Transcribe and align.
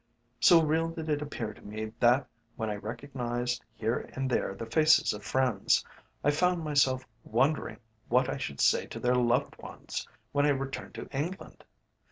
So 0.39 0.63
real 0.63 0.87
did 0.89 1.09
it 1.09 1.21
appear 1.21 1.53
to 1.53 1.61
me, 1.61 1.91
that 1.99 2.25
when 2.55 2.71
I 2.71 2.75
recognised 2.77 3.63
here 3.75 4.09
and 4.15 4.31
there 4.31 4.55
the 4.55 4.65
faces 4.65 5.13
of 5.13 5.23
friends, 5.23 5.85
I 6.23 6.31
found 6.31 6.63
myself 6.63 7.05
wondering 7.23 7.77
what 8.07 8.27
I 8.27 8.37
should 8.37 8.61
say 8.61 8.87
to 8.87 8.99
their 8.99 9.13
loved 9.13 9.55
ones 9.59 10.07
when 10.31 10.47
I 10.47 10.49
returned 10.49 10.95
to 10.95 11.07
England. 11.11 11.63